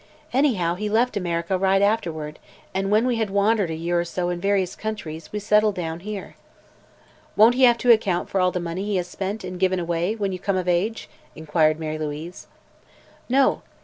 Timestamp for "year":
3.75-3.99